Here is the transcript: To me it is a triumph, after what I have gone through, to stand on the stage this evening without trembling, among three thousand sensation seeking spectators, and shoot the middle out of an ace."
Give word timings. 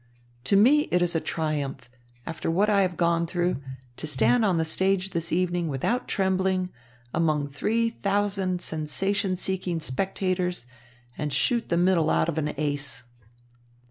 To 0.45 0.55
me 0.55 0.87
it 0.91 1.03
is 1.03 1.13
a 1.13 1.19
triumph, 1.21 1.87
after 2.25 2.49
what 2.49 2.71
I 2.71 2.81
have 2.81 2.97
gone 2.97 3.27
through, 3.27 3.61
to 3.97 4.07
stand 4.07 4.43
on 4.43 4.57
the 4.57 4.65
stage 4.65 5.11
this 5.11 5.31
evening 5.31 5.67
without 5.67 6.07
trembling, 6.07 6.69
among 7.13 7.49
three 7.49 7.91
thousand 7.91 8.63
sensation 8.63 9.35
seeking 9.35 9.79
spectators, 9.79 10.65
and 11.19 11.31
shoot 11.31 11.69
the 11.69 11.77
middle 11.77 12.09
out 12.09 12.29
of 12.29 12.39
an 12.39 12.51
ace." 12.57 13.03